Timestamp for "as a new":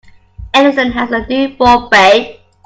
0.95-1.49